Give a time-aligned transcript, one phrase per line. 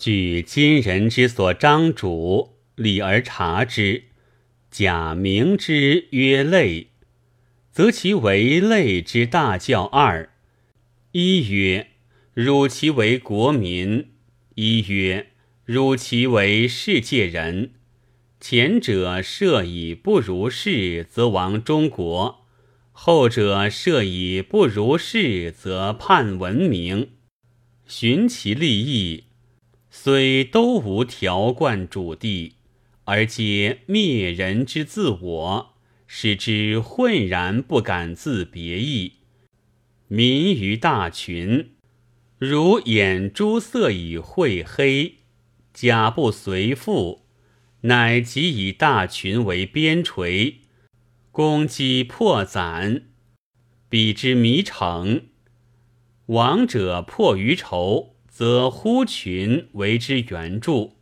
[0.00, 4.04] 据今人之所张主，理而察之，
[4.70, 6.86] 假名之曰类，
[7.70, 10.30] 则其为类之大教二：
[11.12, 11.88] 一曰
[12.32, 14.12] 汝其为国民，
[14.54, 15.32] 一曰
[15.66, 17.72] 汝其为世界人。
[18.40, 22.46] 前者设以不如是，则亡中国；
[22.92, 27.10] 后者设以不如是，则叛文明。
[27.86, 29.24] 寻其利益。
[29.92, 32.54] 虽都无条贯主地，
[33.04, 35.74] 而皆灭人之自我，
[36.06, 39.14] 使之浑然不敢自别意。
[40.06, 41.72] 民于大群，
[42.38, 45.16] 如眼珠色以晦黑，
[45.74, 47.26] 甲不随父，
[47.82, 50.54] 乃即以大群为边陲，
[51.32, 53.08] 攻击破攒，
[53.88, 55.22] 彼之迷城。
[56.26, 58.14] 亡者破于仇。
[58.40, 60.94] 则呼群为之援助，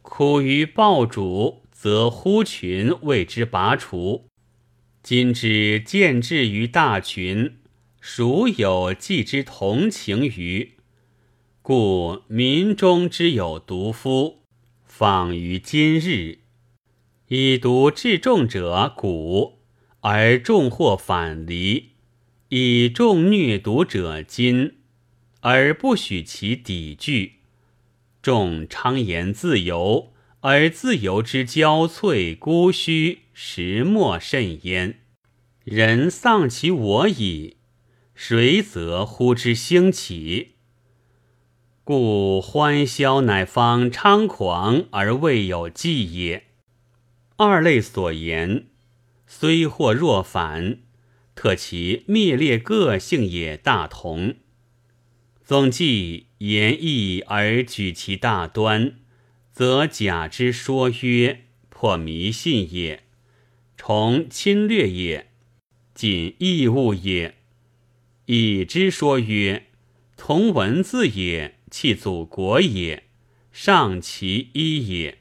[0.00, 4.24] 苦于暴主，则呼群为之拔除。
[5.02, 7.58] 今之见志于大群，
[8.00, 10.72] 孰有既之同情于？
[11.60, 14.38] 故民中之有独夫，
[14.86, 16.38] 访于今日，
[17.28, 19.58] 以独治众者古，
[20.00, 21.90] 而众或反离；
[22.48, 24.76] 以众虐独者今。
[25.42, 27.40] 而不许其抵拒，
[28.22, 35.00] 众昌言自由，而自由之交瘁孤虚，实莫甚焉。
[35.64, 37.56] 人丧其我矣，
[38.14, 40.54] 谁则呼之兴起？
[41.82, 46.44] 故欢嚣乃方猖狂而未有计也。
[47.36, 48.66] 二类所言，
[49.26, 50.78] 虽或若反，
[51.34, 54.36] 特其灭裂个性也大同。
[55.44, 58.94] 总计言义而举其大端，
[59.50, 63.02] 则假之说曰破迷信也，
[63.76, 65.30] 从侵略也，
[65.94, 67.34] 仅义物也；
[68.26, 69.66] 以之说曰
[70.16, 73.04] 同文字也，弃祖国也，
[73.50, 75.18] 尚其一也。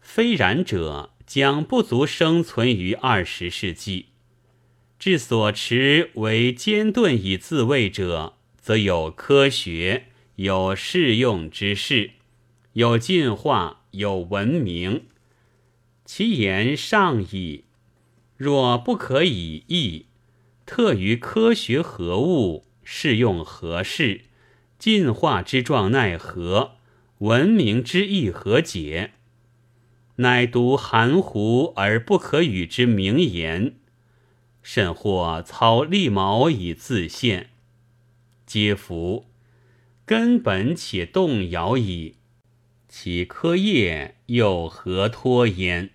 [0.00, 4.06] 非然者，将不足生存于二十世纪。
[4.98, 8.38] 至所持为坚盾以自卫者。
[8.62, 10.04] 则有科学，
[10.36, 12.12] 有适用之事，
[12.74, 15.06] 有进化，有文明。
[16.04, 17.64] 其言上矣。
[18.36, 20.06] 若不可以义，
[20.64, 24.26] 特于科学何物，适用何事，
[24.78, 26.76] 进化之状奈何？
[27.18, 29.12] 文明之意何解？
[30.16, 33.74] 乃独含糊而不可与之明言，
[34.62, 37.51] 甚或操利矛以自现。
[38.52, 39.30] 皆服，
[40.04, 42.16] 根本且动摇矣。
[42.86, 45.92] 其科业又何托焉？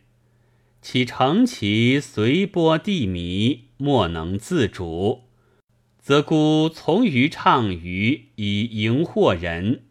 [0.82, 5.26] 其成其随波地迷，莫能自主，
[6.02, 9.84] 则孤从于畅于以迎惑人，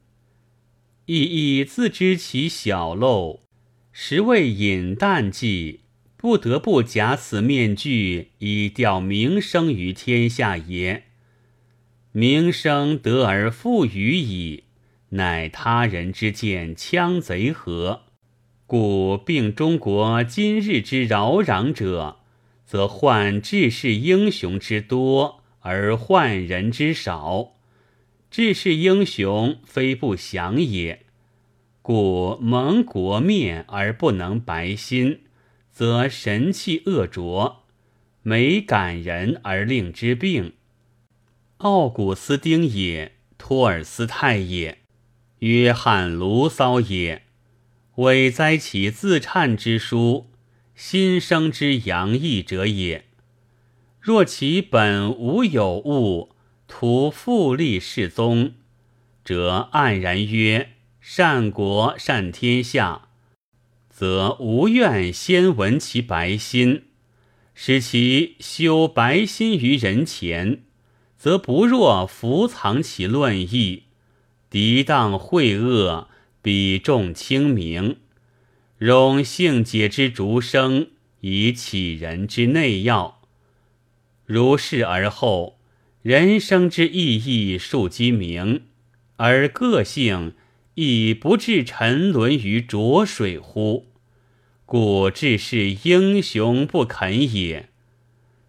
[1.04, 3.42] 亦亦自知其小陋，
[3.92, 5.82] 实为隐淡计，
[6.16, 11.05] 不得不假此面具以吊名声于天下也。
[12.18, 14.64] 名声得而复与矣，
[15.10, 18.04] 乃他人之见羌贼何？
[18.64, 22.20] 故并中国今日之扰攘者，
[22.64, 27.52] 则患志士英雄之多，而患人之少。
[28.30, 31.04] 志士英雄非不祥也。
[31.82, 35.20] 故蒙国灭而不能白心，
[35.70, 37.64] 则神气恶浊，
[38.22, 40.54] 美感人而令之病。
[41.58, 44.80] 奥古斯丁也，托尔斯泰也，
[45.38, 47.22] 约翰卢骚也，
[47.94, 50.30] 委哉其自忏之书，
[50.74, 53.06] 心生之洋溢者也。
[53.98, 56.36] 若其本无有物，
[56.68, 58.52] 图复立世宗，
[59.24, 63.08] 则黯然曰善国善天下，
[63.88, 66.82] 则无愿先闻其白心，
[67.54, 70.60] 使其修白心于人前。
[71.16, 73.84] 则不若伏藏其论意，
[74.50, 76.08] 涤荡秽恶，
[76.42, 77.96] 比重清明，
[78.78, 80.88] 容性解之逐生，
[81.20, 83.20] 以启人之内要。
[84.26, 85.58] 如是而后，
[86.02, 88.62] 人生之意义数机明，
[89.16, 90.34] 而个性
[90.74, 93.86] 亦不至沉沦于浊水乎？
[94.66, 97.70] 故志士英雄不肯也，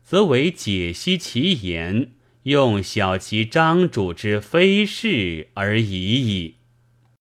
[0.03, 2.11] 则为解析其言。
[2.47, 6.56] 用小其张主之非事而已矣。